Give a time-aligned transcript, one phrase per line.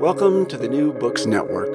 [0.00, 1.68] Welcome to the New Books Network.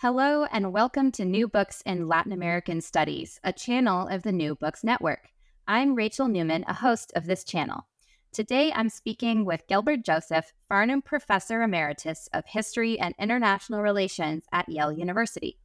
[0.00, 4.54] Hello, and welcome to New Books in Latin American Studies, a channel of the New
[4.54, 5.28] Books Network.
[5.66, 7.86] I'm Rachel Newman, a host of this channel.
[8.32, 14.70] Today, I'm speaking with Gilbert Joseph, Farnam Professor Emeritus of History and International Relations at
[14.70, 15.58] Yale University.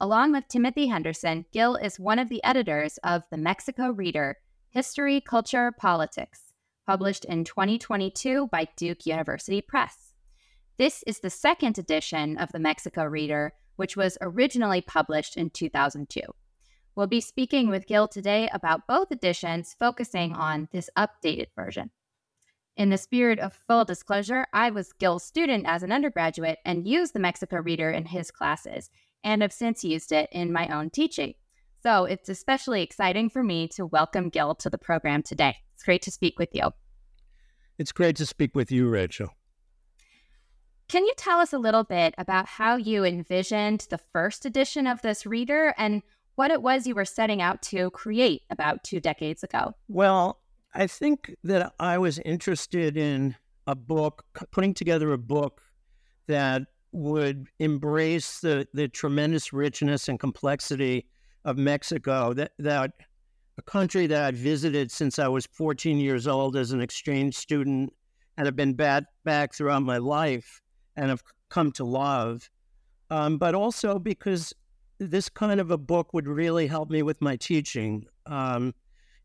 [0.00, 4.38] Along with Timothy Henderson, Gil is one of the editors of the Mexico Reader
[4.70, 6.47] History, Culture, Politics
[6.88, 10.14] published in 2022 by Duke University Press.
[10.78, 16.22] This is the second edition of the Mexico Reader, which was originally published in 2002.
[16.96, 21.90] We'll be speaking with Gil today about both editions, focusing on this updated version.
[22.74, 27.12] In the spirit of full disclosure, I was Gil's student as an undergraduate and used
[27.12, 28.88] the Mexico Reader in his classes,
[29.22, 31.34] and have since used it in my own teaching.
[31.88, 35.56] So it's especially exciting for me to welcome Gil to the program today.
[35.72, 36.64] It's great to speak with you.
[37.78, 39.30] It's great to speak with you, Rachel.
[40.88, 45.00] Can you tell us a little bit about how you envisioned the first edition of
[45.00, 46.02] this reader and
[46.34, 49.72] what it was you were setting out to create about two decades ago?
[49.88, 50.42] Well,
[50.74, 53.34] I think that I was interested in
[53.66, 55.62] a book, putting together a book
[56.26, 61.06] that would embrace the, the tremendous richness and complexity
[61.48, 62.92] of Mexico that, that
[63.56, 67.90] a country that I'd visited since I was 14 years old as an exchange student
[68.36, 70.60] and have been back, back throughout my life
[70.96, 72.50] and have come to love.
[73.10, 74.52] Um, but also because
[74.98, 78.04] this kind of a book would really help me with my teaching.
[78.26, 78.74] Um,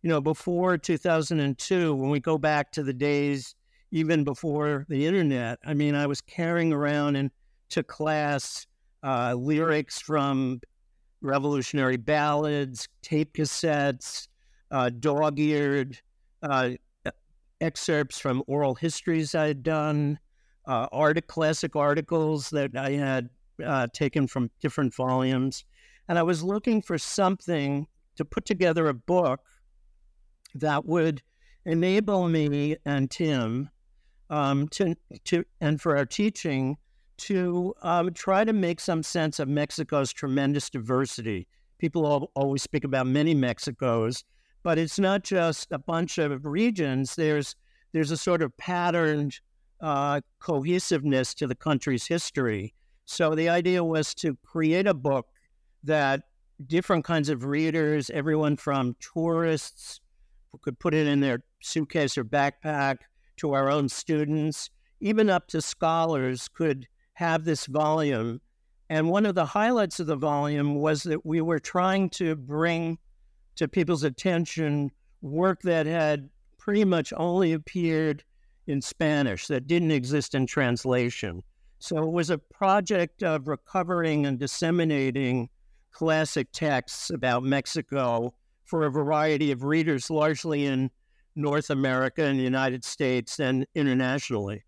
[0.02, 3.54] you know, before 2002, when we go back to the days
[3.92, 8.66] even before the internet, I mean, I was carrying around into class
[9.04, 10.62] uh, lyrics from
[11.24, 14.28] revolutionary ballads, tape cassettes,
[14.72, 16.00] uh, dog eared
[16.42, 16.72] uh,
[17.62, 20.20] excerpts from oral histories I had done,
[20.68, 23.30] uh, art- classic articles that I had
[23.64, 25.64] uh, taken from different volumes.
[26.10, 29.42] And I was looking for something to put together a book
[30.56, 31.22] that would
[31.66, 33.70] enable me and Tim
[34.30, 34.96] um, to,
[35.26, 36.78] to, and for our teaching
[37.18, 41.48] to um, try to make some sense of Mexico's tremendous diversity.
[41.78, 44.24] People always speak about many Mexicos,
[44.64, 47.16] but it's not just a bunch of regions.
[47.16, 47.56] There's
[47.92, 49.40] there's a sort of patterned
[49.82, 52.74] uh, cohesiveness to the country's history.
[53.06, 55.28] So the idea was to create a book
[55.84, 56.24] that
[56.66, 60.00] different kinds of readers, everyone from tourists
[60.62, 62.98] could put it in their suitcase or backpack,
[63.38, 64.70] to our own students,
[65.00, 68.42] even up to scholars, could have this volume.
[68.90, 72.98] And one of the highlights of the volume was that we were trying to bring
[73.56, 74.92] to people's attention
[75.22, 78.24] work that had pretty much only appeared
[78.68, 81.44] in Spanish, that didn't exist in translation.
[81.80, 85.50] So it was a project of recovering and disseminating
[85.92, 90.90] classic texts about Mexico for a variety of readers, largely in
[91.36, 94.64] North America and the United States and internationally.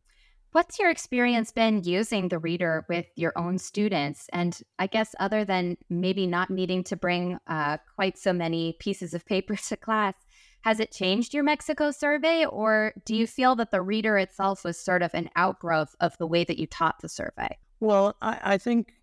[0.55, 4.29] What's your experience been using the reader with your own students?
[4.31, 9.13] And I guess, other than maybe not needing to bring uh, quite so many pieces
[9.13, 10.13] of paper to class,
[10.61, 12.46] has it changed your Mexico survey?
[12.46, 16.25] Or do you feel that the reader itself was sort of an outgrowth of the
[16.25, 17.57] way that you taught the survey?
[17.81, 18.93] Well, I, I think,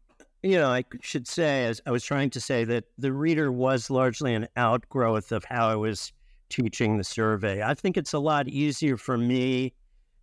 [0.42, 3.90] you know, I should say, as I was trying to say, that the reader was
[3.90, 6.14] largely an outgrowth of how I was
[6.48, 7.62] teaching the survey.
[7.62, 9.74] I think it's a lot easier for me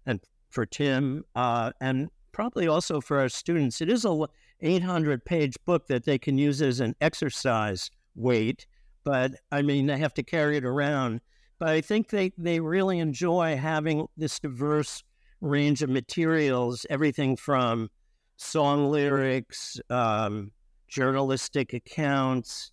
[0.07, 3.81] and for Tim, uh, and probably also for our students.
[3.81, 4.27] It is a
[4.61, 8.65] 800 page book that they can use as an exercise weight,
[9.03, 11.21] but I mean, they have to carry it around.
[11.59, 15.03] But I think they, they really enjoy having this diverse
[15.41, 17.89] range of materials, everything from
[18.37, 20.51] song lyrics, um,
[20.87, 22.71] journalistic accounts,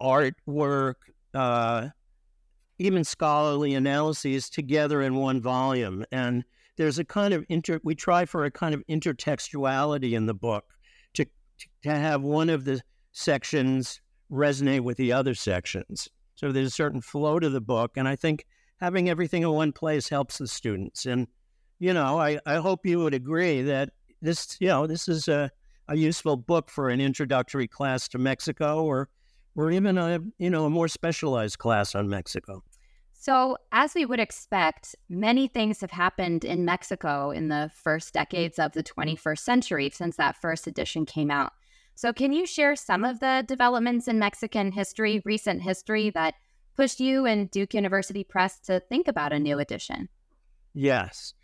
[0.00, 0.94] artwork,
[1.34, 1.88] uh,
[2.78, 6.04] even scholarly analyses together in one volume.
[6.12, 6.44] And
[6.80, 10.64] there's a kind of inter, we try for a kind of intertextuality in the book
[11.12, 11.26] to,
[11.82, 12.80] to have one of the
[13.12, 14.00] sections
[14.32, 16.08] resonate with the other sections.
[16.36, 17.98] So there's a certain flow to the book.
[17.98, 18.46] And I think
[18.80, 21.04] having everything in one place helps the students.
[21.04, 21.26] And,
[21.80, 23.90] you know, I, I hope you would agree that
[24.22, 25.50] this, you know, this is a,
[25.88, 29.10] a useful book for an introductory class to Mexico or
[29.54, 32.62] or even a you know a more specialized class on Mexico.
[33.22, 38.58] So, as we would expect, many things have happened in Mexico in the first decades
[38.58, 41.52] of the 21st century since that first edition came out.
[41.94, 46.32] So, can you share some of the developments in Mexican history, recent history, that
[46.74, 50.08] pushed you and Duke University Press to think about a new edition?
[50.72, 51.34] Yes.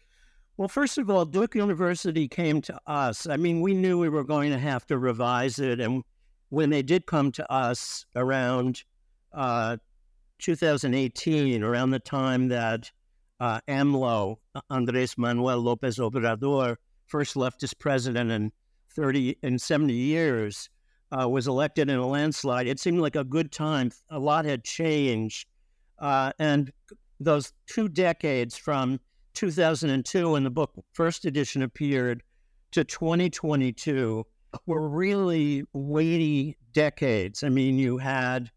[0.57, 3.27] Well, first of all, Duke University came to us.
[3.27, 5.79] I mean, we knew we were going to have to revise it.
[5.81, 6.05] And
[6.49, 8.83] when they did come to us around
[9.35, 9.77] uh,
[10.39, 12.91] 2018, around the time that
[13.41, 14.37] uh, AMLO,
[14.71, 18.53] Andres Manuel Lopez Obrador, first left as president in
[18.95, 20.71] 30 and 70 years,
[21.13, 22.67] uh, was elected in a landslide.
[22.67, 23.91] It seemed like a good time.
[24.11, 25.47] A lot had changed.
[25.99, 26.73] Uh, and
[27.21, 29.01] those two decades from
[29.35, 32.23] 2002, when the book first edition appeared,
[32.73, 34.27] to 2022
[34.67, 37.43] were really weighty decades.
[37.43, 38.51] I mean, you had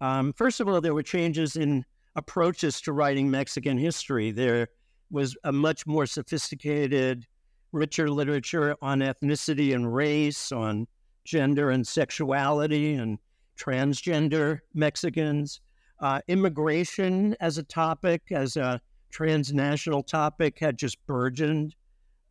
[0.00, 1.84] um, first of all, there were changes in
[2.16, 4.30] approaches to writing Mexican history.
[4.30, 4.68] There
[5.10, 7.26] was a much more sophisticated,
[7.72, 10.86] richer literature on ethnicity and race, on
[11.24, 13.18] gender and sexuality, and
[13.58, 15.60] transgender Mexicans.
[16.00, 18.80] Uh, immigration as a topic, as a
[19.10, 21.74] transnational topic, had just burgeoned.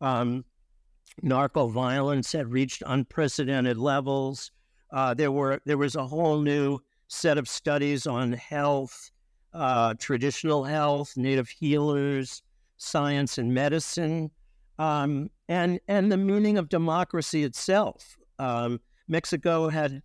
[0.00, 0.44] Um,
[1.22, 4.50] narco violence had reached unprecedented levels.
[4.92, 6.78] Uh, there were there was a whole new
[7.08, 9.10] set of studies on health,
[9.52, 12.42] uh, traditional health, native healers,
[12.76, 14.30] science and medicine,
[14.78, 18.16] um, and and the meaning of democracy itself.
[18.38, 20.02] Um, Mexico had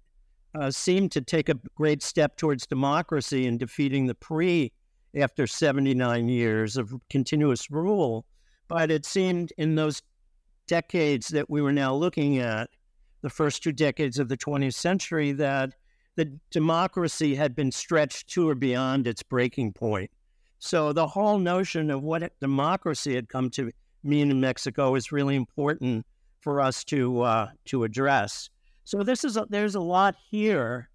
[0.55, 4.71] uh, seemed to take a great step towards democracy in defeating the PRI
[5.15, 8.25] after 79 years of continuous rule,
[8.67, 10.01] but it seemed in those
[10.67, 12.69] decades that we were now looking at,
[13.21, 15.73] the first two decades of the 20th century, that
[16.19, 20.11] the democracy had been stretched to or beyond its breaking point.
[20.59, 23.71] So the whole notion of what democracy had come to
[24.03, 26.05] mean in Mexico is really important
[26.41, 28.49] for us to uh, to address.
[28.83, 30.89] So this is a, there's a lot here,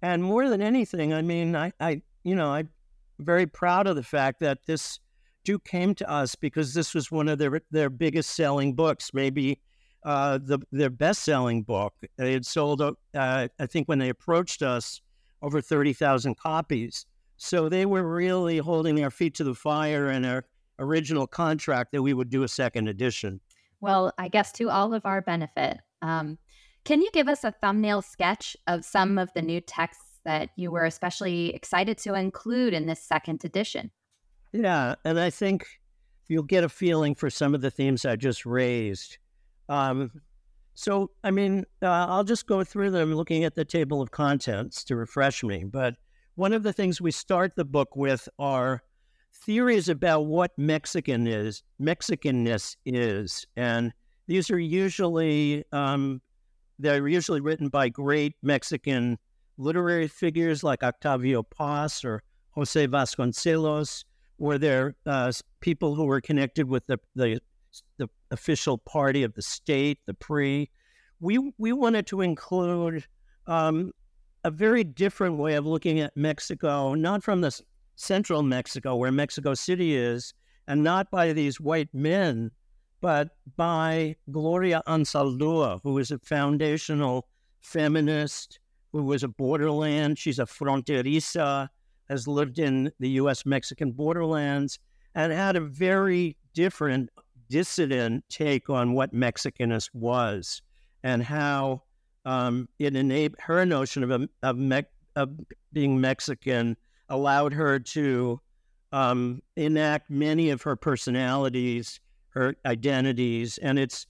[0.00, 2.70] and more than anything, I mean, I, I you know I'm
[3.18, 4.98] very proud of the fact that this
[5.44, 9.60] Duke came to us because this was one of their their biggest selling books, maybe
[10.02, 11.94] uh, the their best selling book.
[12.16, 15.00] They had sold, uh, I think, when they approached us,
[15.42, 17.06] over thirty thousand copies.
[17.36, 20.44] So they were really holding their feet to the fire in our
[20.78, 23.40] original contract that we would do a second edition.
[23.80, 25.78] Well, I guess to all of our benefit.
[26.02, 26.38] Um,
[26.84, 30.70] can you give us a thumbnail sketch of some of the new texts that you
[30.70, 33.90] were especially excited to include in this second edition?
[34.52, 35.66] Yeah, and I think
[36.28, 39.18] you'll get a feeling for some of the themes I just raised.
[39.70, 40.10] Um,
[40.74, 44.84] so, I mean, uh, I'll just go through them looking at the table of contents
[44.84, 45.64] to refresh me.
[45.64, 45.94] But
[46.34, 48.82] one of the things we start the book with are
[49.32, 53.92] theories about what Mexican is, Mexicanness is, and
[54.26, 56.20] these are usually um,
[56.78, 59.18] they're usually written by great Mexican
[59.58, 62.22] literary figures like Octavio Paz or
[62.52, 64.04] Jose Vasconcelos,
[64.38, 67.40] or they're uh, people who were connected with the, the
[67.96, 70.68] the official party of the state, the PRI.
[71.20, 73.06] We we wanted to include
[73.46, 73.92] um,
[74.44, 77.60] a very different way of looking at Mexico, not from the
[77.96, 80.32] central Mexico where Mexico City is,
[80.66, 82.50] and not by these white men,
[83.00, 87.28] but by Gloria Anzaldúa, who is a foundational
[87.60, 88.60] feminist,
[88.92, 90.18] who was a borderland.
[90.18, 91.68] She's a fronteriza,
[92.08, 93.44] has lived in the U.S.
[93.44, 94.78] Mexican borderlands,
[95.14, 97.10] and had a very different
[97.50, 100.62] dissident take on what Mexicanness was
[101.02, 101.82] and how
[102.24, 104.82] um, it enabled her notion of, of, me,
[105.16, 105.30] of,
[105.72, 106.76] being Mexican
[107.08, 108.40] allowed her to
[108.92, 114.06] um, enact many of her personalities, her identities, and it's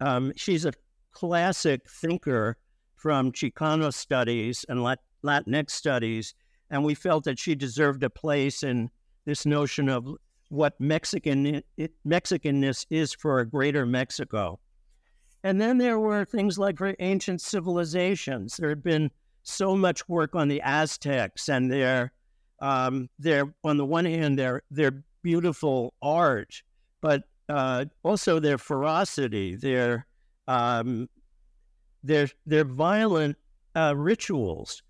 [0.00, 0.72] um, she's a
[1.12, 2.56] classic thinker
[2.96, 6.34] from Chicano studies and Lat- Latinx studies,
[6.70, 8.90] and we felt that she deserved a place in
[9.24, 10.16] this notion of
[10.48, 14.58] what Mexican it, Mexicanness is for a greater Mexico.
[15.44, 18.56] And then there were things like ancient civilizations.
[18.56, 19.10] There had been
[19.42, 22.12] so much work on the Aztecs and their
[22.60, 26.62] um, their on the one hand their their beautiful art,
[27.00, 30.06] but uh, also their ferocity, their
[30.48, 31.08] um,
[32.02, 33.36] their their violent
[33.76, 34.82] uh, rituals.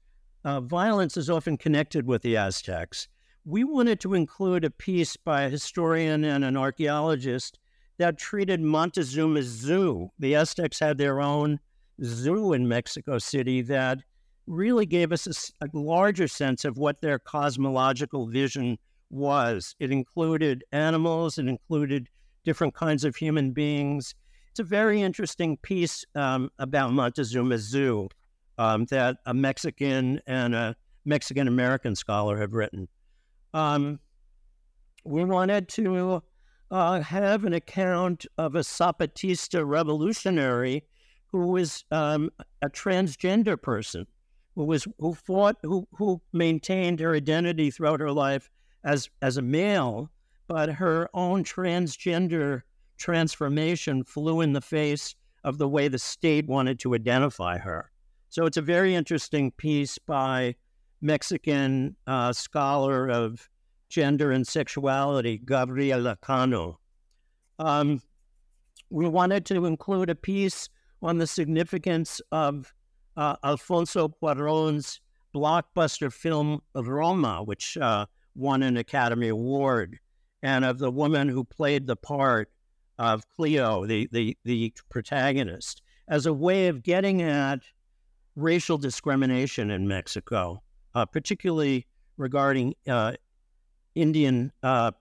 [0.44, 3.08] Uh, violence is often connected with the Aztecs.
[3.48, 7.58] We wanted to include a piece by a historian and an archaeologist
[7.96, 10.10] that treated Montezuma's zoo.
[10.18, 11.58] The Aztecs had their own
[12.04, 14.00] zoo in Mexico City that
[14.46, 18.76] really gave us a, a, larger sense of what their cosmological vision
[19.08, 19.74] was.
[19.80, 22.10] It included animals, it included
[22.44, 24.14] different kinds of human beings.
[24.50, 28.10] It's a very interesting piece um, about Montezuma's zoo
[28.58, 30.76] um, that a Mexican and a
[31.06, 32.88] Mexican American scholar have written.
[33.54, 33.98] Um,
[35.04, 36.22] we wanted to
[36.70, 40.84] uh, have an account of a Zapatista revolutionary
[41.26, 42.30] who was um,
[42.62, 44.06] a transgender person
[44.58, 48.50] who was who fought who who maintained her identity throughout her life
[48.82, 50.10] as as a male,
[50.48, 52.62] but her own transgender
[52.96, 55.14] transformation flew in the face
[55.44, 57.92] of the way the state wanted to identify her.
[58.30, 60.56] So it's a very interesting piece by
[61.00, 63.48] Mexican uh, scholar of
[63.88, 66.78] gender and sexuality, Gabriela Cano.
[67.58, 68.02] Um,
[68.90, 70.68] we wanted to include a piece
[71.02, 72.72] on the significance of
[73.16, 75.00] uh, Alfonso Cuarón's
[75.34, 79.98] blockbuster film Roma, which uh, won an Academy Award,
[80.42, 82.50] and of the woman who played the part
[82.98, 87.60] of Cleo, the, the, the protagonist, as a way of getting at
[88.34, 90.62] racial discrimination in Mexico,
[90.94, 93.12] uh, particularly regarding uh,
[93.94, 94.92] Indian uh,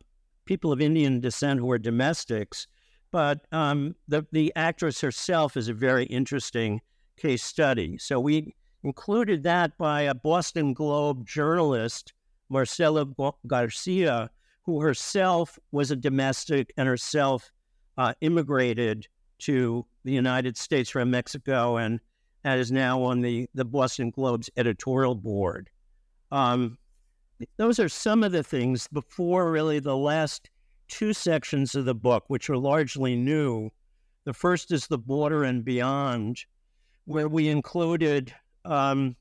[0.45, 2.67] people of Indian descent who are domestics.
[3.11, 6.81] But um, the the actress herself is a very interesting
[7.17, 7.97] case study.
[7.97, 8.53] So we
[8.83, 12.13] included that by a Boston Globe journalist,
[12.49, 13.05] Marcela
[13.45, 14.29] Garcia,
[14.63, 17.51] who herself was a domestic and herself
[17.97, 19.07] uh, immigrated
[19.39, 21.99] to the United States from Mexico and,
[22.43, 25.69] and is now on the, the Boston Globe's editorial board.
[26.31, 26.77] Um,
[27.57, 30.49] those are some of the things before really the last
[30.87, 33.69] two sections of the book, which are largely new.
[34.25, 36.43] The first is the border and beyond,
[37.05, 38.33] where we included
[38.65, 39.15] um,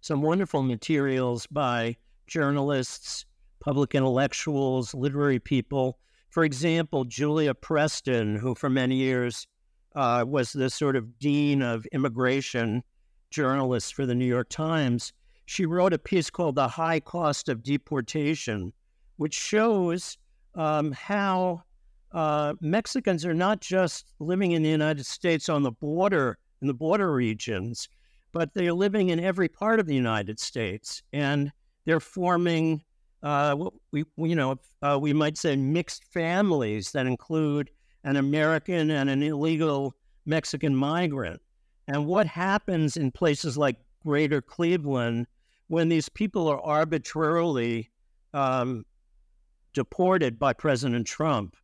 [0.00, 3.24] some wonderful materials by journalists,
[3.60, 5.98] public intellectuals, literary people.
[6.30, 9.46] For example, Julia Preston, who for many years
[9.94, 12.82] uh, was the sort of dean of immigration
[13.30, 15.12] journalists for the New York Times,
[15.46, 18.72] she wrote a piece called The High Cost of Deportation,
[19.16, 20.18] which shows
[20.56, 21.62] um, how
[22.12, 26.74] uh, Mexicans are not just living in the United States on the border, in the
[26.74, 27.88] border regions,
[28.32, 31.02] but they're living in every part of the United States.
[31.12, 31.52] And
[31.84, 32.82] they're forming,
[33.22, 33.56] uh,
[33.92, 37.70] we, you know, uh, we might say mixed families that include
[38.04, 39.94] an American and an illegal
[40.26, 41.40] Mexican migrant.
[41.86, 45.26] And what happens in places like Greater Cleveland
[45.68, 47.90] when these people are arbitrarily
[48.34, 48.84] um,
[49.72, 51.56] deported by President Trump,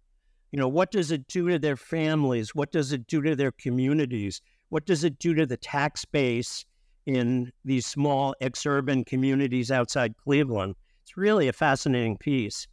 [0.50, 2.54] you know, what does it do to their families?
[2.54, 4.42] What does it do to their communities?
[4.68, 6.64] What does it do to the tax base
[7.06, 10.74] in these small exurban communities outside Cleveland?
[11.02, 12.66] It's really a fascinating piece.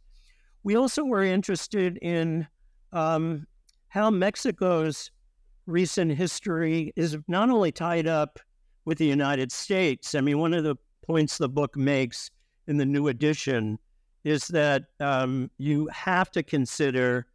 [0.62, 2.46] We also were interested in
[2.92, 3.46] um,
[3.88, 5.10] how Mexico's
[5.66, 8.38] recent history is not only tied up
[8.84, 10.14] with the United States.
[10.14, 12.30] I mean, one of the points the book makes
[12.66, 13.78] in the new edition
[14.24, 17.26] is that um, you have to consider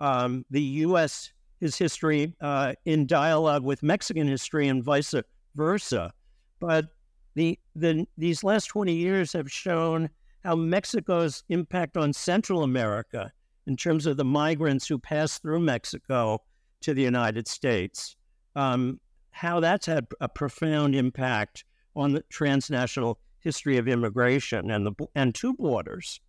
[0.00, 1.32] um, the U.S.
[1.60, 5.14] his history uh, in dialogue with Mexican history and vice
[5.54, 6.12] versa.
[6.60, 6.86] But
[7.34, 10.10] the, the these last 20 years have shown
[10.44, 13.32] how Mexico's impact on Central America
[13.66, 16.42] in terms of the migrants who pass through Mexico
[16.80, 18.16] to the United States,
[18.56, 18.98] um,
[19.30, 25.34] how that's had a profound impact on the transnational history of immigration and the and
[25.34, 26.20] two borders.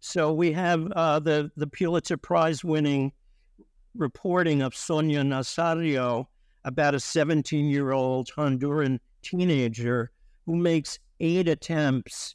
[0.00, 3.12] So we have uh, the the Pulitzer Prize winning
[3.94, 6.26] reporting of Sonia Nazario
[6.64, 10.10] about a 17 year old Honduran teenager
[10.46, 12.34] who makes eight attempts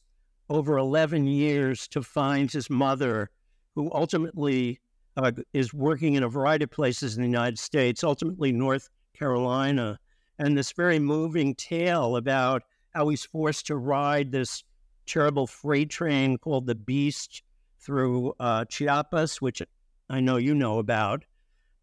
[0.49, 3.29] over 11 years to find his mother,
[3.73, 4.79] who ultimately
[5.17, 9.99] uh, is working in a variety of places in the United States, ultimately North Carolina.
[10.37, 12.63] And this very moving tale about
[12.95, 14.63] how he's forced to ride this
[15.05, 17.43] terrible freight train called the Beast
[17.79, 19.61] through uh, Chiapas, which
[20.09, 21.23] I know you know about.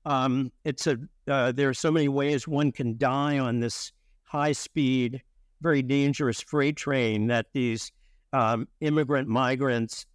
[0.04, 3.92] Um, it's a uh, there are so many ways one can die on this
[4.25, 5.23] high speed,
[5.61, 7.92] very dangerous freight train that these
[8.33, 10.07] um, immigrant migrants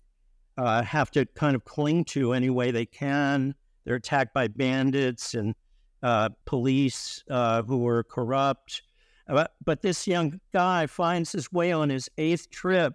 [0.57, 3.55] uh, have to kind of cling to any way they can.
[3.85, 5.55] They're attacked by bandits and
[6.03, 8.81] uh, police uh, who are corrupt.
[9.27, 12.93] But, this young guy finds his way on his eighth trip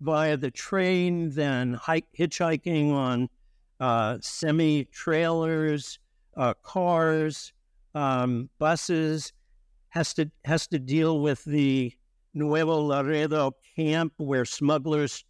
[0.00, 3.28] via the train, then hike, hitchhiking on
[3.78, 5.98] uh, semi trailers,
[6.36, 7.52] uh, cars,
[7.94, 9.32] um, buses,
[9.90, 11.92] has to has to deal with the
[12.34, 15.24] Nuevo Laredo camp where smugglers,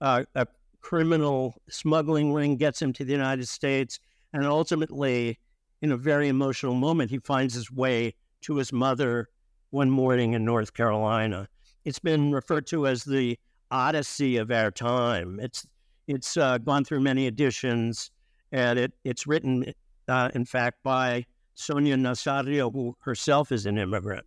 [0.00, 0.46] uh, a
[0.80, 3.98] criminal smuggling ring gets him to the United States,
[4.32, 5.38] and ultimately,
[5.82, 9.28] in a very emotional moment, he finds his way to his mother
[9.74, 11.48] one morning in North Carolina.
[11.84, 13.36] It's been referred to as the
[13.72, 15.40] Odyssey of our time.
[15.42, 15.66] It's
[16.06, 18.12] it's uh, gone through many editions,
[18.52, 19.74] and it it's written,
[20.06, 24.24] uh, in fact, by Sonia Nazario, who herself is an immigrant.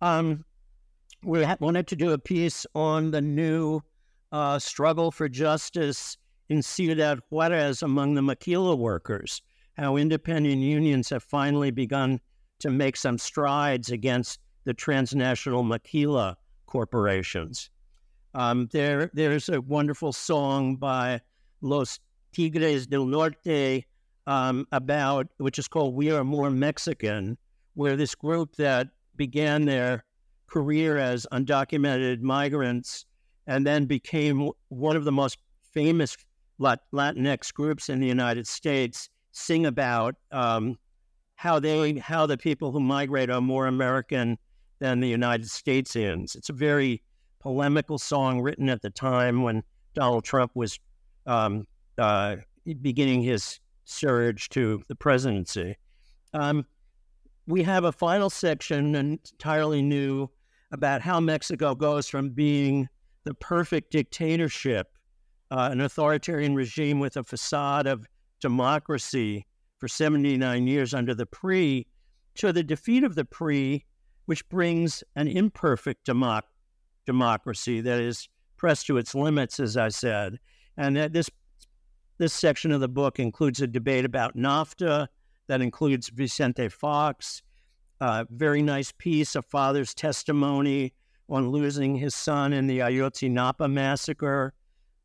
[0.00, 0.46] Um,
[1.22, 3.82] we wanted to do a piece on the new
[4.32, 6.16] uh, struggle for justice
[6.48, 9.42] in Ciudad Juarez among the maquila workers,
[9.76, 12.18] how independent unions have finally begun
[12.60, 17.70] to make some strides against the transnational maquila corporations.
[18.34, 21.20] Um, there, there's a wonderful song by
[21.60, 22.00] Los
[22.32, 23.84] Tigres del Norte
[24.26, 27.38] um, about, which is called "We Are More Mexican,"
[27.74, 30.04] where this group that began their
[30.46, 33.06] career as undocumented migrants
[33.46, 35.38] and then became one of the most
[35.72, 36.16] famous
[36.60, 40.78] Latinx groups in the United States sing about um,
[41.34, 44.38] how they how the people who migrate are more American
[44.78, 46.34] than the United States is.
[46.34, 47.02] It's a very
[47.40, 49.62] polemical song written at the time when
[49.94, 50.78] Donald Trump was
[51.26, 51.66] um,
[51.98, 52.36] uh,
[52.80, 55.76] beginning his surge to the presidency.
[56.32, 56.64] Um,
[57.46, 60.28] we have a final section, entirely new,
[60.72, 62.88] about how Mexico goes from being
[63.24, 64.88] the perfect dictatorship,
[65.50, 68.06] uh, an authoritarian regime with a facade of
[68.40, 69.46] democracy
[69.78, 71.84] for 79 years under the PRI,
[72.36, 73.84] to the defeat of the PRI,
[74.26, 76.42] which brings an imperfect democ-
[77.06, 80.38] democracy that is pressed to its limits, as I said.
[80.76, 81.30] And this
[82.18, 85.08] this section of the book includes a debate about NAFTA
[85.48, 87.42] that includes Vicente Fox,
[88.00, 90.94] a very nice piece, a father's testimony
[91.28, 94.54] on losing his son in the Ayotzinapa massacre.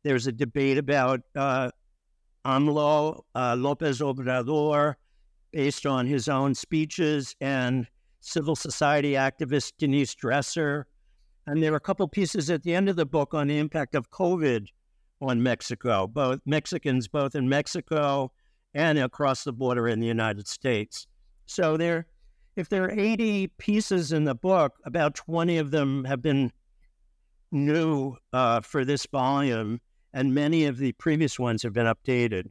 [0.02, 1.70] There's a debate about uh,
[2.44, 4.94] AMLO, uh, Lopez Obrador,
[5.52, 7.86] based on his own speeches, and
[8.20, 10.86] civil society activist Denise Dresser.
[11.46, 13.94] And there are a couple pieces at the end of the book on the impact
[13.94, 14.66] of COVID
[15.20, 18.32] on Mexico, both Mexicans, both in Mexico
[18.74, 21.06] and across the border in the United States.
[21.46, 22.06] So there,
[22.56, 26.52] if there are 80 pieces in the book, about 20 of them have been
[27.50, 29.80] new uh, for this volume,
[30.12, 32.50] and many of the previous ones have been updated.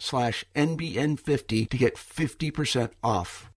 [0.00, 3.50] slash NBN50 to get 50% off.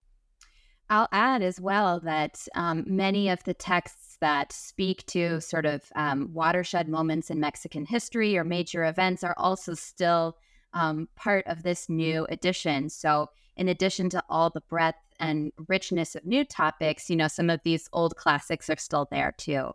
[0.90, 5.84] I'll add as well that um, many of the texts that speak to sort of
[5.96, 10.36] um, watershed moments in Mexican history or major events are also still
[10.74, 12.90] um, part of this new edition.
[12.90, 17.48] So, in addition to all the breadth and richness of new topics, you know, some
[17.48, 19.72] of these old classics are still there too.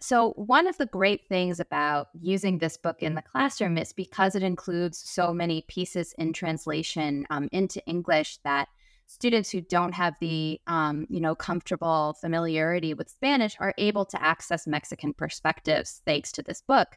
[0.00, 4.34] So, one of the great things about using this book in the classroom is because
[4.34, 8.68] it includes so many pieces in translation um, into English that
[9.06, 14.22] students who don't have the um, you know comfortable familiarity with Spanish are able to
[14.22, 16.96] access Mexican perspectives thanks to this book.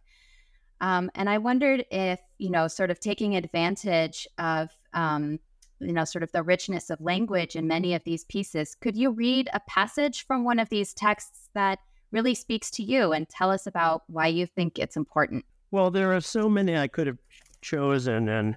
[0.84, 5.40] Um, and I wondered if, you know, sort of taking advantage of, um,
[5.80, 9.12] you know, sort of the richness of language in many of these pieces, could you
[9.12, 11.80] read a passage from one of these texts that
[12.14, 15.44] really speaks to you and tell us about why you think it's important?
[15.72, 17.18] Well, there are so many I could have
[17.62, 18.56] chosen, and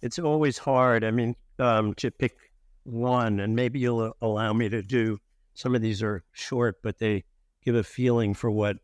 [0.00, 1.04] it's always hard.
[1.04, 2.36] I mean, um, to pick
[2.84, 5.18] one, and maybe you'll allow me to do.
[5.52, 7.24] Some of these are short, but they
[7.64, 8.78] give a feeling for what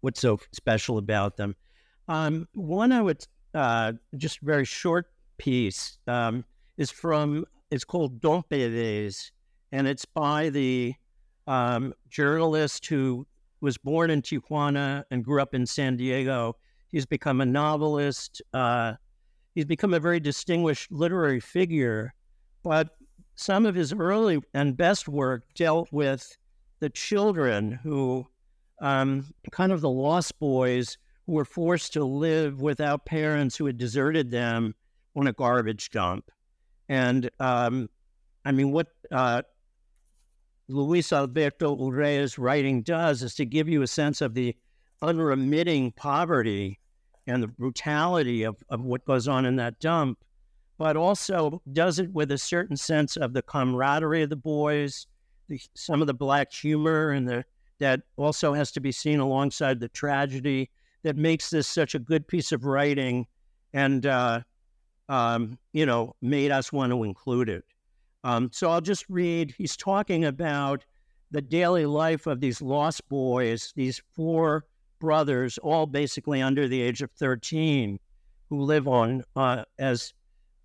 [0.00, 1.54] what's so special about them.
[2.08, 5.06] Um, one I would uh, just very short
[5.38, 6.44] piece um,
[6.76, 9.30] is from it's called Dompedes,
[9.72, 10.94] and it's by the
[11.46, 13.26] um, journalist who
[13.64, 16.56] was born in Tijuana and grew up in San Diego.
[16.92, 18.42] He's become a novelist.
[18.52, 18.92] Uh,
[19.54, 22.14] he's become a very distinguished literary figure,
[22.62, 22.90] but
[23.34, 26.36] some of his early and best work dealt with
[26.80, 28.26] the children who,
[28.80, 33.78] um, kind of the lost boys who were forced to live without parents who had
[33.78, 34.74] deserted them
[35.16, 36.30] on a garbage dump.
[36.88, 37.88] And um,
[38.44, 39.42] I mean, what uh,
[40.68, 44.56] Luis Alberto Urrea's writing does is to give you a sense of the
[45.02, 46.80] unremitting poverty
[47.26, 50.18] and the brutality of, of what goes on in that dump,
[50.78, 55.06] but also does it with a certain sense of the camaraderie of the boys,
[55.48, 57.44] the, some of the black humor, and the
[57.80, 60.70] that also has to be seen alongside the tragedy
[61.02, 63.26] that makes this such a good piece of writing
[63.72, 64.40] and, uh,
[65.08, 67.64] um, you know, made us want to include it.
[68.24, 69.54] Um, so I'll just read.
[69.56, 70.84] He's talking about
[71.30, 74.64] the daily life of these lost boys, these four
[74.98, 78.00] brothers, all basically under the age of 13,
[78.48, 80.12] who live on uh, as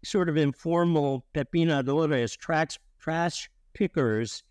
[0.04, 4.44] sort of informal pepenadores, trash, trash pickers,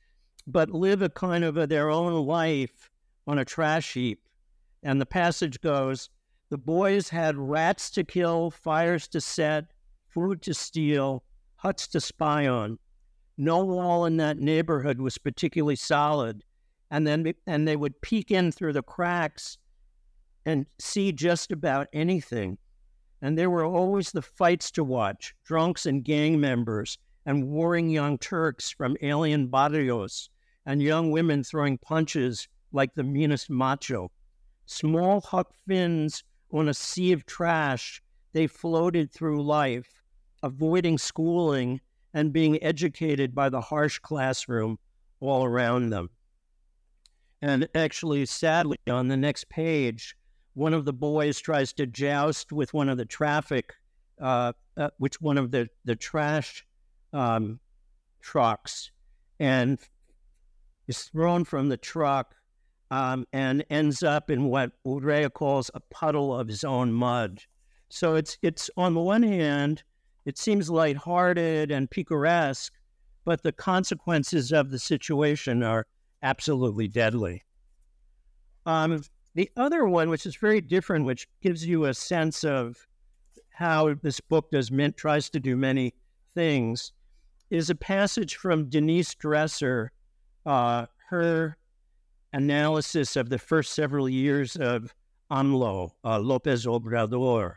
[0.46, 2.90] but live a kind of a, their own life
[3.26, 4.20] on a trash heap
[4.82, 6.10] and the passage goes
[6.50, 9.66] The boys had rats to kill, fires to set,
[10.08, 11.24] food to steal,
[11.56, 12.78] huts to spy on.
[13.38, 16.44] No wall in that neighborhood was particularly solid.
[16.90, 19.56] And then and they would peek in through the cracks
[20.44, 22.58] and see just about anything.
[23.22, 28.18] And there were always the fights to watch, drunks and gang members, and warring young
[28.18, 30.30] Turks from alien barrios,
[30.66, 34.10] and young women throwing punches like the meanest macho
[34.68, 36.22] small Huck Finns
[36.52, 40.02] on a sea of trash, they floated through life,
[40.42, 41.80] avoiding schooling
[42.18, 44.76] and being educated by the harsh classroom
[45.20, 46.10] all around them.
[47.40, 50.16] And actually, sadly, on the next page,
[50.54, 53.72] one of the boys tries to joust with one of the traffic,
[54.20, 56.66] uh, uh, which one of the, the trash
[57.12, 57.60] um,
[58.20, 58.90] trucks,
[59.38, 59.78] and
[60.88, 62.34] is thrown from the truck
[62.90, 67.42] um, and ends up in what Urrea calls a puddle of his own mud.
[67.90, 69.84] So it's it's on the one hand,
[70.28, 72.74] it seems lighthearted and picaresque,
[73.24, 75.86] but the consequences of the situation are
[76.22, 77.42] absolutely deadly.
[78.66, 79.02] Um,
[79.34, 82.76] the other one, which is very different, which gives you a sense of
[83.48, 85.94] how this book does mint tries to do many
[86.34, 86.92] things,
[87.48, 89.92] is a passage from Denise Dresser,
[90.44, 91.56] uh, her
[92.34, 94.92] analysis of the first several years of
[95.30, 97.54] AMLO, uh, Lopez Obrador.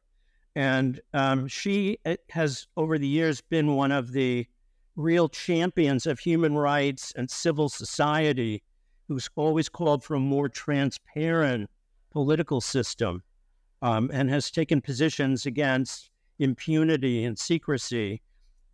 [0.56, 4.46] And um, she uh, has, over the years, been one of the
[4.96, 8.62] real champions of human rights and civil society
[9.08, 11.70] who's always called for a more transparent
[12.12, 13.24] political system
[13.82, 16.10] um, and has taken positions against
[16.40, 18.22] impunity and secrecy.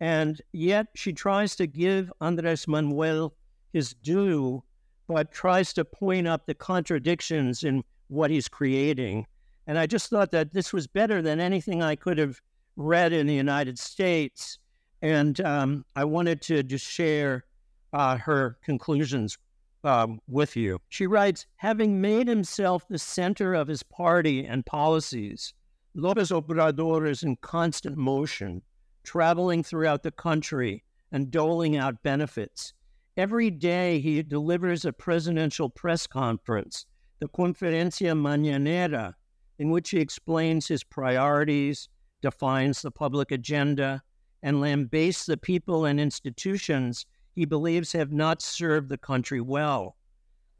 [0.00, 3.34] And yet she tries to give Andres Manuel
[3.72, 4.62] his due
[5.08, 9.26] but tries to point up the contradictions in what he's creating.
[9.68, 12.40] And I just thought that this was better than anything I could have
[12.76, 14.58] read in the United States.
[15.02, 17.44] And um, I wanted to just share
[17.92, 19.36] uh, her conclusions
[19.84, 20.80] um, with you.
[20.88, 25.52] She writes Having made himself the center of his party and policies,
[25.94, 28.62] Lopez Obrador is in constant motion,
[29.04, 32.72] traveling throughout the country and doling out benefits.
[33.18, 36.86] Every day he delivers a presidential press conference,
[37.18, 39.14] the Conferencia Mañanera,
[39.58, 41.88] in which he explains his priorities,
[42.22, 44.02] defines the public agenda,
[44.42, 49.96] and lambastes the people and institutions he believes have not served the country well.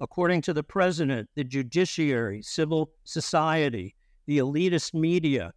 [0.00, 3.94] According to the president, the judiciary, civil society,
[4.26, 5.52] the elitist media,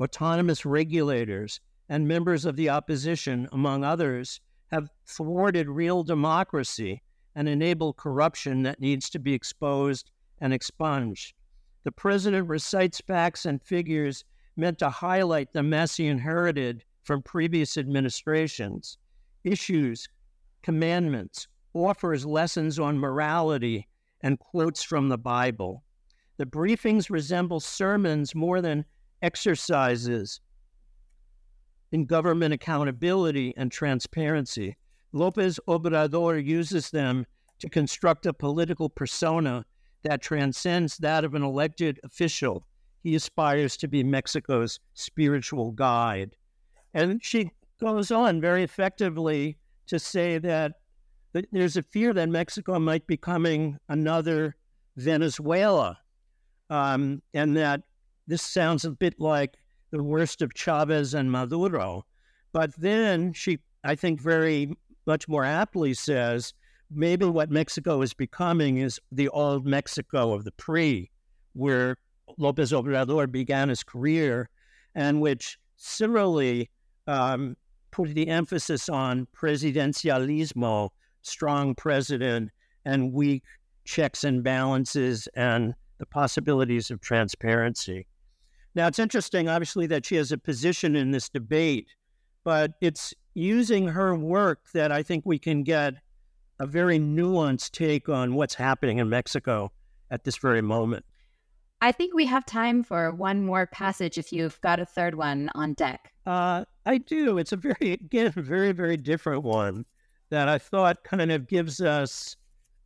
[0.00, 4.40] autonomous regulators, and members of the opposition, among others,
[4.72, 7.00] have thwarted real democracy
[7.36, 11.34] and enabled corruption that needs to be exposed and expunged.
[11.86, 14.24] The president recites facts and figures
[14.56, 18.98] meant to highlight the mess he inherited from previous administrations,
[19.44, 20.08] issues,
[20.64, 23.86] commandments, offers lessons on morality,
[24.20, 25.84] and quotes from the Bible.
[26.38, 28.84] The briefings resemble sermons more than
[29.22, 30.40] exercises
[31.92, 34.76] in government accountability and transparency.
[35.12, 37.26] Lopez Obrador uses them
[37.60, 39.64] to construct a political persona
[40.06, 42.66] that transcends that of an elected official.
[43.02, 46.36] He aspires to be Mexico's spiritual guide.
[46.94, 50.72] And she goes on very effectively to say that
[51.52, 54.56] there's a fear that Mexico might be becoming another
[54.96, 55.98] Venezuela,
[56.70, 57.82] um, and that
[58.26, 59.54] this sounds a bit like
[59.90, 62.06] the worst of Chavez and Maduro.
[62.52, 64.74] But then she, I think, very
[65.06, 66.54] much more aptly says
[66.90, 71.08] maybe what Mexico is becoming is the old Mexico of the PRI,
[71.54, 71.96] where
[72.38, 74.48] Lopez Obrador began his career,
[74.94, 76.70] and which similarly
[77.06, 77.56] um,
[77.90, 80.90] put the emphasis on presidencialismo,
[81.22, 82.50] strong president,
[82.84, 83.42] and weak
[83.84, 88.06] checks and balances, and the possibilities of transparency.
[88.74, 91.86] Now, it's interesting, obviously, that she has a position in this debate,
[92.44, 95.94] but it's using her work that I think we can get
[96.58, 99.72] a very nuanced take on what's happening in Mexico
[100.10, 101.04] at this very moment.
[101.82, 105.50] I think we have time for one more passage if you've got a third one
[105.54, 106.12] on deck.
[106.24, 107.38] Uh, I do.
[107.38, 109.84] It's a very, again, very, very different one
[110.30, 112.36] that I thought kind of gives us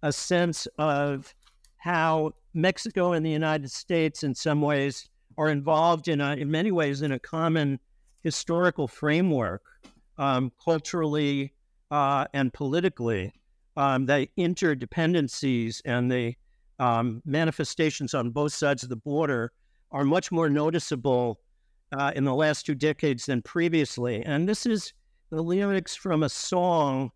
[0.02, 1.34] a sense of
[1.76, 6.72] how Mexico and the United States, in some ways, are involved in, a, in many
[6.72, 7.78] ways in a common
[8.22, 9.62] historical framework,
[10.18, 11.54] um, culturally
[11.90, 13.32] uh, and politically.
[13.80, 16.34] Um, the interdependencies and the
[16.78, 19.52] um, manifestations on both sides of the border
[19.90, 21.40] are much more noticeable
[21.92, 24.22] uh, in the last two decades than previously.
[24.22, 24.92] And this is
[25.30, 27.10] the lyrics from a song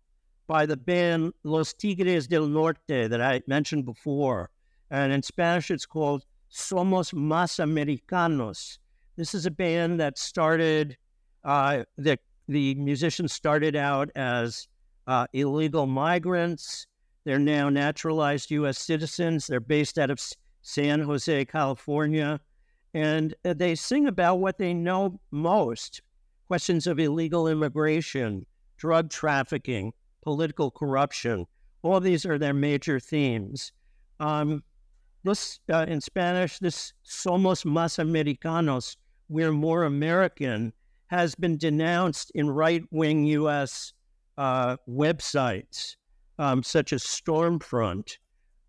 [0.47, 4.49] by the band Los Tigres del Norte that I mentioned before.
[4.89, 8.79] And in Spanish, it's called Somos Más Americanos.
[9.17, 10.97] This is a band that started,
[11.43, 14.67] uh, the, the musicians started out as
[15.07, 16.87] uh, illegal migrants.
[17.23, 18.77] They're now naturalized U.S.
[18.77, 19.47] citizens.
[19.47, 20.19] They're based out of
[20.61, 22.39] San Jose, California.
[22.93, 26.01] And uh, they sing about what they know most
[26.47, 28.45] questions of illegal immigration,
[28.77, 29.91] drug trafficking,
[30.21, 31.45] political corruption.
[31.81, 33.71] All these are their major themes.
[34.19, 34.63] Um,
[35.23, 40.71] this uh, in Spanish, this somos más americanos, we're more American,
[41.07, 43.93] has been denounced in right wing U.S.
[44.37, 45.95] Uh, websites
[46.39, 48.17] um, such as Stormfront.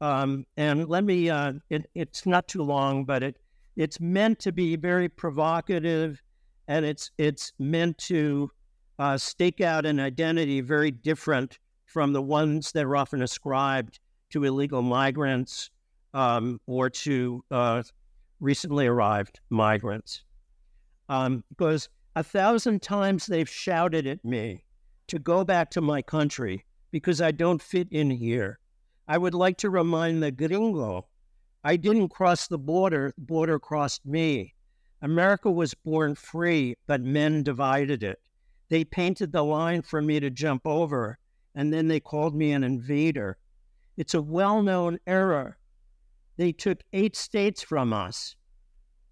[0.00, 3.38] Um, and let me, uh, it, it's not too long, but it
[3.76, 6.22] it's meant to be very provocative
[6.68, 8.50] and it's, it's meant to
[8.98, 14.00] uh, stake out an identity very different from the ones that are often ascribed
[14.30, 15.70] to illegal migrants
[16.14, 17.82] um, or to uh,
[18.40, 20.24] recently arrived migrants.
[21.08, 24.64] Um, because a thousand times they've shouted at me
[25.08, 28.58] to go back to my country because I don't fit in here.
[29.08, 31.06] I would like to remind the gringo
[31.64, 34.54] I didn't cross the border, the border crossed me.
[35.02, 38.20] America was born free, but men divided it.
[38.68, 41.18] They painted the line for me to jump over,
[41.54, 43.36] and then they called me an invader.
[43.96, 45.58] It's a well known error
[46.36, 48.36] they took eight states from us.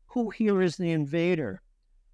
[0.09, 1.63] Who here is the invader?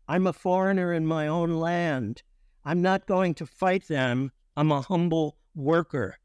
[0.09, 2.23] I'm a foreigner in my own land.
[2.65, 4.33] I'm not going to fight them.
[4.57, 6.19] I'm a humble worker.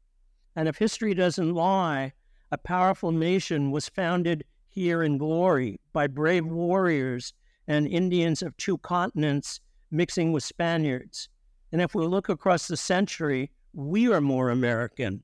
[0.54, 2.12] And if history doesn't lie,
[2.50, 7.32] a powerful nation was founded here in glory by brave warriors
[7.66, 11.28] and Indians of two continents mixing with Spaniards.
[11.72, 15.22] And if we look across the century, we are more American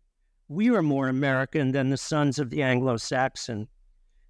[0.52, 3.68] we are more American than the sons of the Anglo Saxon.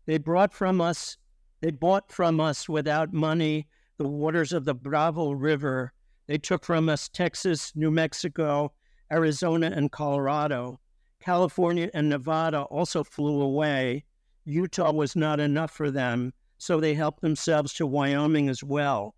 [0.07, 1.17] They brought from us,
[1.61, 3.67] they bought from us without money
[3.99, 5.93] the waters of the Bravo River.
[6.27, 8.73] They took from us Texas, New Mexico,
[9.11, 10.81] Arizona, and Colorado.
[11.21, 14.05] California and Nevada also flew away.
[14.45, 19.15] Utah was not enough for them, so they helped themselves to Wyoming as well.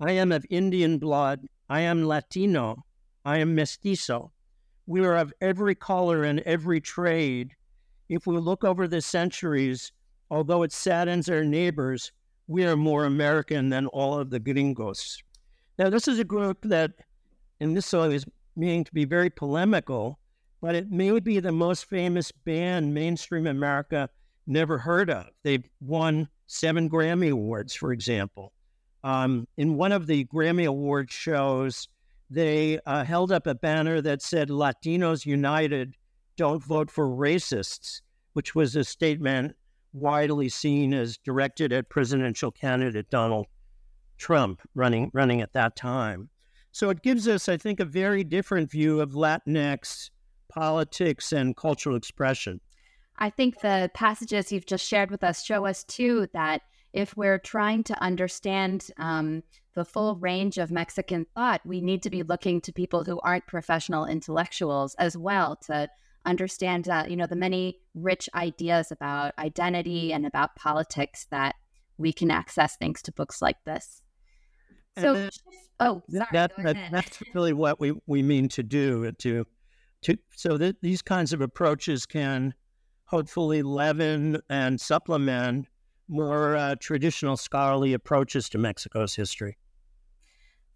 [0.00, 1.46] I am of Indian blood.
[1.68, 2.84] I am Latino.
[3.24, 4.32] I am mestizo
[4.86, 7.54] we are of every color and every trade.
[8.08, 9.92] If we look over the centuries,
[10.30, 12.12] although it saddens our neighbors,
[12.46, 15.22] we are more American than all of the gringos.
[15.78, 16.92] Now, this is a group that,
[17.60, 20.18] and this song is meaning to be very polemical,
[20.60, 24.08] but it may be the most famous band mainstream America
[24.46, 25.26] never heard of.
[25.42, 28.52] They've won seven Grammy Awards, for example.
[29.02, 31.88] Um, in one of the Grammy Award shows,
[32.30, 35.94] they uh, held up a banner that said Latinos United,
[36.36, 38.00] don't vote for racists,
[38.34, 39.56] which was a statement
[39.92, 43.46] widely seen as directed at presidential candidate Donald
[44.18, 46.30] Trump running running at that time.
[46.72, 50.10] So it gives us, I think, a very different view of Latinx
[50.48, 52.60] politics and cultural expression.
[53.16, 57.38] I think the passages you've just shared with us show us too that if we're
[57.38, 59.42] trying to understand um,
[59.74, 63.46] the full range of Mexican thought, we need to be looking to people who aren't
[63.46, 65.88] professional intellectuals as well to
[66.24, 71.56] understand, you know, the many rich ideas about identity and about politics that
[71.98, 74.02] we can access thanks to books like this.
[74.98, 75.30] So, then,
[75.80, 79.46] oh, sorry, that, that, that's really what we, we mean to do to
[80.02, 82.54] to so that these kinds of approaches can
[83.06, 85.66] hopefully leaven and supplement
[86.08, 89.56] more uh, traditional scholarly approaches to Mexico's history.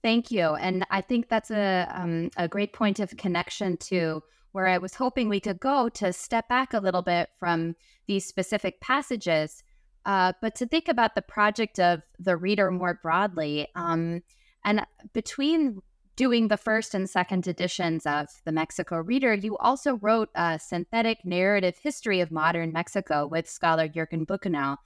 [0.03, 4.67] Thank you, and I think that's a um, a great point of connection to where
[4.67, 7.77] I was hoping we could go to step back a little bit from
[8.07, 9.63] these specific passages,
[10.07, 13.69] uh, but to think about the project of the reader more broadly.
[13.75, 14.23] Um,
[14.65, 15.81] and between
[16.17, 21.25] doing the first and second editions of the Mexico Reader, you also wrote a synthetic
[21.25, 24.77] narrative history of modern Mexico with scholar Jürgen Buchenau.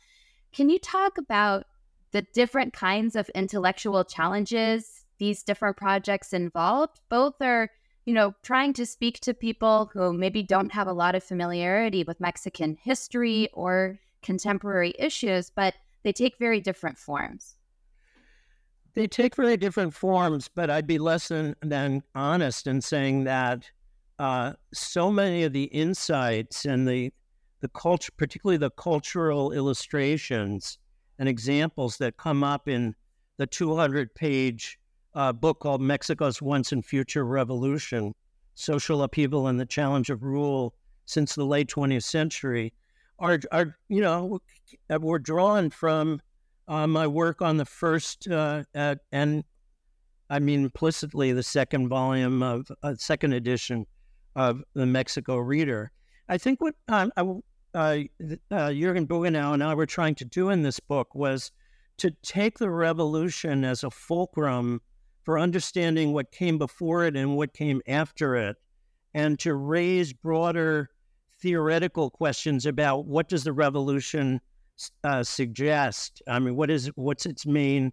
[0.53, 1.65] Can you talk about
[2.11, 7.01] the different kinds of intellectual challenges these different projects involved?
[7.09, 7.71] Both are,
[8.05, 12.05] you know, trying to speak to people who maybe don't have a lot of familiarity
[12.05, 17.57] with Mexican history or contemporary issues, but they take very different forms.
[18.95, 23.71] They take very different forms, but I'd be less than, than honest in saying that
[24.19, 27.13] uh, so many of the insights and the
[27.63, 30.79] the culture, particularly the cultural illustrations
[31.19, 32.95] and examples that come up in
[33.39, 34.79] the 200 page
[35.15, 38.15] uh, book called Mexico's Once and Future Revolution
[38.55, 40.75] Social Upheaval and the Challenge of Rule
[41.07, 42.73] since the late 20th century
[43.23, 44.41] are, are you know,
[45.01, 46.21] were drawn from
[46.69, 49.45] uh, my work on the first uh, at, and
[50.29, 53.87] I mean implicitly the second volume of uh, second edition
[54.35, 55.93] of the Mexico Reader.
[56.29, 57.23] I think what um, I,
[57.75, 57.99] uh,
[58.51, 61.53] uh, Jürgen Buchenau and I were trying to do in this book was
[61.99, 64.81] to take the revolution as a fulcrum
[65.23, 68.57] for understanding what came before it and what came after it,
[69.15, 70.91] and to raise broader
[71.43, 74.41] theoretical questions about what does the revolution
[75.05, 76.23] uh, suggest?
[76.29, 77.93] I mean, what is what's its main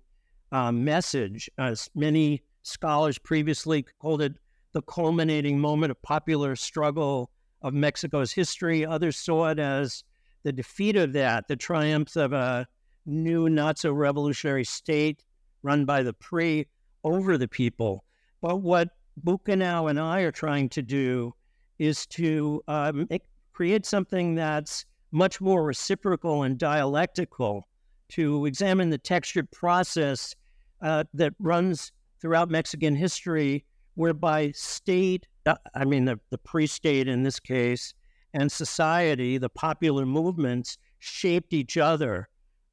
[0.52, 1.50] uh, message?
[1.58, 4.34] Uh, many scholars previously called it
[4.74, 7.32] the culminating moment of popular struggle
[7.64, 8.86] of Mexico's history.
[8.86, 10.04] Others saw it as
[10.44, 12.68] the defeat of that, the triumph of a
[13.06, 15.26] new not so revolutionary state
[15.64, 16.66] run by the PRI
[17.04, 18.06] over the people.
[18.42, 21.34] But what Buchenau and I are trying to do
[21.80, 23.24] is to uh, make,
[23.60, 27.68] create something that's much more reciprocal and dialectical,
[28.08, 30.34] to examine the textured process
[30.82, 31.92] uh, that runs
[32.22, 37.94] throughout Mexican history, whereby state, uh, I mean, the, the PRI state in this case,
[38.34, 42.30] and society, the popular movements, shaped each other.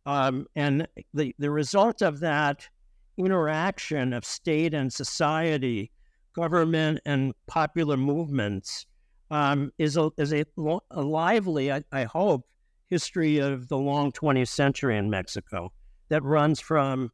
[0.07, 2.69] Um, and the, the result of that
[3.17, 5.91] interaction of state and society,
[6.33, 8.87] government and popular movements,
[9.31, 10.45] um, is a is a,
[10.91, 12.47] a lively, I, I, hope,
[12.89, 15.73] history of the long 20th century in Mexico
[16.09, 17.11] that runs from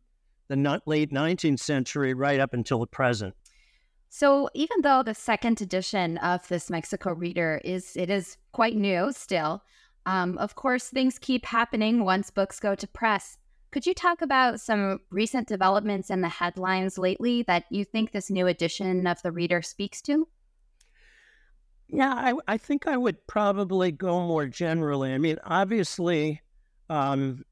[0.48, 3.34] the late 19th century right up until the present.
[4.10, 9.10] So even though the second edition of this Mexico Reader is it is quite new
[9.12, 9.62] still,
[10.04, 13.38] um, of course things keep happening once books go to press.
[13.70, 18.28] Could you talk about some recent developments in the headlines lately that you think this
[18.28, 20.28] new edition of the Reader speaks to?
[21.92, 25.12] Yeah, I, I think I would probably go more generally.
[25.12, 26.40] I mean, obviously,
[26.88, 27.44] um,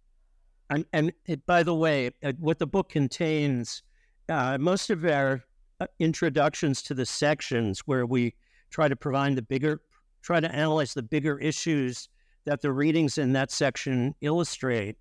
[0.71, 3.83] and, and it, by the way, uh, what the book contains,
[4.31, 5.45] uh, most of our
[5.79, 8.35] uh, introductions to the sections where we
[8.71, 9.83] try to provide the bigger,
[10.23, 12.09] try to analyze the bigger issues
[12.47, 14.97] that the readings in that section illustrate.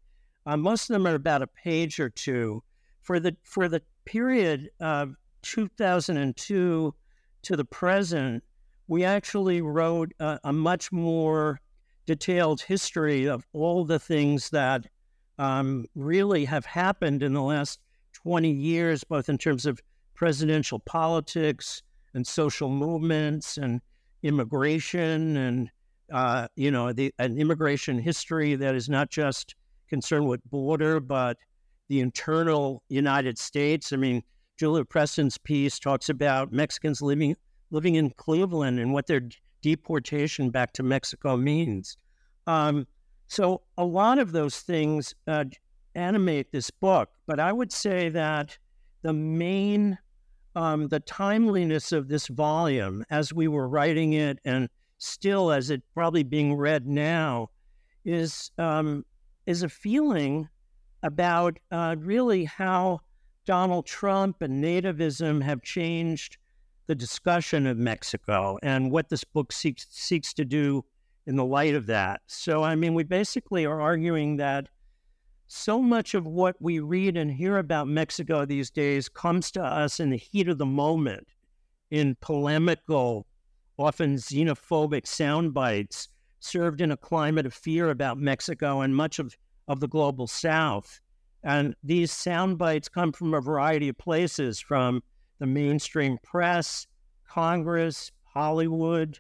[0.46, 2.62] Uh, most of them are about a page or two.
[3.02, 6.94] For the for the period of 2002
[7.42, 8.44] to the present,
[8.90, 11.62] we actually wrote a, a much more
[12.08, 14.88] detailed history of all the things that
[15.38, 17.80] um, really have happened in the last
[18.14, 19.80] 20 years, both in terms of
[20.16, 21.84] presidential politics
[22.16, 23.80] and social movements and
[24.24, 25.70] immigration and
[26.12, 29.54] uh, you know, the, an immigration history that is not just
[29.88, 31.38] concerned with border, but
[31.90, 33.94] the internal United States.
[33.94, 34.24] I mean,
[34.58, 37.36] Julia Preston's piece talks about Mexicans living
[37.72, 39.22] living in Cleveland and what their
[39.62, 41.98] deportation back to Mexico means.
[42.48, 42.88] Um,
[43.28, 45.46] so a lot of those things uh,
[45.96, 48.58] animate this book, but I would say that
[49.02, 49.98] the main,
[50.56, 54.68] um, the timeliness of this volume as we were writing it and
[54.98, 57.50] still as it probably being read now
[58.04, 59.06] is um,
[59.46, 60.48] is a feeling
[61.04, 63.00] about uh, really how
[63.46, 66.38] Donald Trump and nativism have changed
[66.90, 70.84] the discussion of Mexico and what this book seeks seeks to do
[71.28, 72.22] in the light of that.
[72.26, 74.70] So, I mean, we basically are arguing that
[75.46, 80.00] so much of what we read and hear about Mexico these days comes to us
[80.00, 81.28] in the heat of the moment,
[81.92, 83.28] in polemical,
[83.78, 86.08] often xenophobic sound bites
[86.40, 89.38] served in a climate of fear about Mexico and much of,
[89.68, 91.02] of the global south.
[91.44, 95.04] And these sound bites come from a variety of places from
[95.40, 96.88] the mainstream press,
[97.28, 99.20] Congress, Hollywood,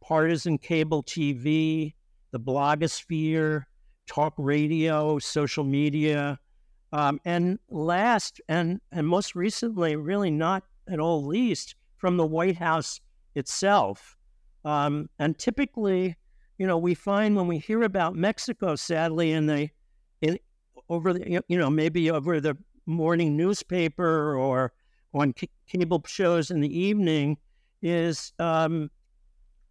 [0.00, 1.94] partisan cable TV,
[2.30, 3.64] the blogosphere,
[4.06, 6.38] talk radio, social media.
[6.92, 12.56] Um, and last and, and most recently, really not at all least, from the White
[12.56, 13.00] House
[13.34, 14.16] itself.
[14.64, 16.16] Um, and typically,
[16.58, 19.68] you know, we find when we hear about Mexico, sadly, in the
[20.22, 20.38] in,
[20.88, 22.56] over the you know maybe over the
[22.86, 24.72] morning newspaper or
[25.12, 25.32] on
[25.66, 27.36] cable shows in the evening,
[27.82, 28.90] is um,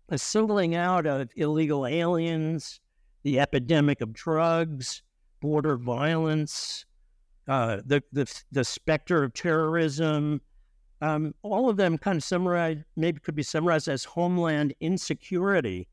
[0.09, 2.79] a singling out of illegal aliens,
[3.23, 5.01] the epidemic of drugs,
[5.41, 6.85] border violence,
[7.47, 10.41] uh, the, the the specter of terrorism.
[11.01, 15.87] Um, all of them kind of summarized, maybe could be summarized as homeland insecurity,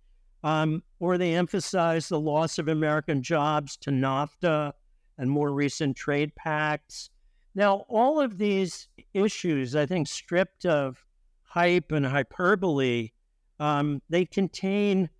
[0.44, 4.72] um, or they emphasize the loss of American jobs to NAFTA
[5.18, 7.10] and more recent trade pacts.
[7.54, 11.04] Now, all of these issues, I think, stripped of
[11.42, 13.10] hype and hyperbole,
[13.60, 15.10] um, they contain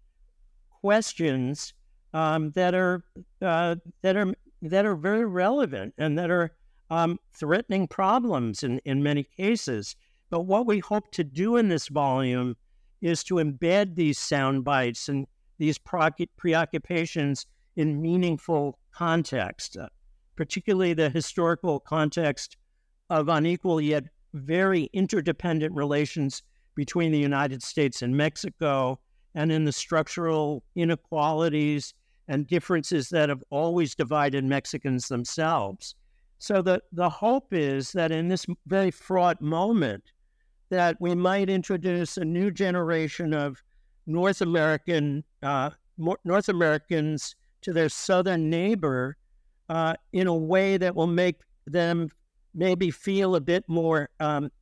[0.81, 1.75] questions
[2.15, 3.05] um, that are
[3.41, 6.53] uh, that are that are very relevant and that are
[6.91, 9.97] um, threatening problems in, in many cases.
[10.31, 12.57] But what we hope to do in this volume
[13.01, 15.27] is to embed these sound bites and
[15.59, 19.77] these preoccupations in meaningful context,
[20.37, 22.57] particularly the historical context
[23.11, 24.05] of unequal yet
[24.35, 26.43] very interdependent relations
[26.75, 28.99] between the United States and Mexico,
[29.35, 31.95] and in the structural inequalities
[32.29, 35.95] and differences that have always divided Mexicans themselves.
[36.39, 40.13] So the, the hope is that in this very fraught moment,
[40.71, 43.63] that we might introduce a new generation of
[44.07, 45.71] North American uh,
[46.25, 49.17] North Americans to their southern neighbor
[49.73, 52.11] uh, in a way that will make them
[52.55, 54.53] maybe feel a bit more um,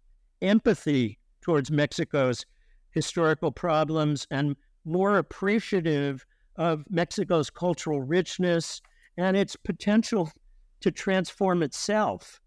[0.41, 2.47] empathy towards Mexico's
[2.93, 4.55] historical problems and
[4.85, 8.81] more appreciative of Mexico's cultural richness
[9.17, 10.31] and its potential
[10.81, 12.41] to transform itself,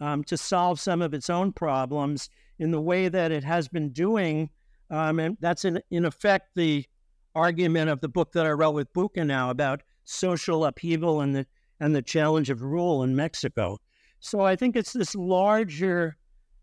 [0.00, 3.90] um, to solve some of its own problems in the way that it has been
[3.90, 4.48] doing.
[4.88, 6.86] Um, and that's in, in effect the
[7.34, 11.46] argument of the book that I wrote with Buchenau about social upheaval and the
[11.80, 13.78] and the challenge of rule in Mexico.
[14.20, 16.16] So I think it's this larger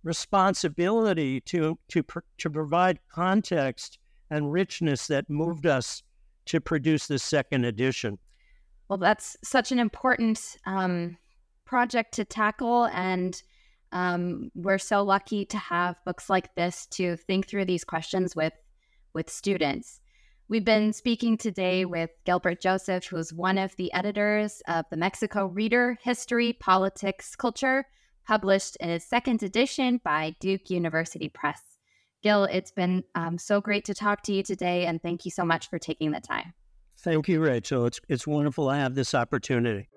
[0.04, 2.04] responsibility to to
[2.38, 4.00] to provide context
[4.30, 6.04] and richness that moved us
[6.46, 8.18] to produce this second edition.
[8.90, 11.18] Well, that's such an important um,
[11.66, 13.42] project to tackle, and
[13.92, 18.54] um, we're so lucky to have books like this to think through these questions with
[19.14, 20.02] with students.
[20.54, 25.48] We've been speaking today with Gilbert Joseph, who's one of the editors of the Mexico
[25.48, 27.88] Reader History, Politics, Culture,
[28.28, 31.60] published in its second edition by Duke University Press.
[32.22, 35.44] Gil, it's been um, so great to talk to you today, and thank you so
[35.44, 36.54] much for taking the time.
[37.00, 37.88] Thank you, Rachel.
[37.88, 39.90] It's, it's wonderful to have this opportunity.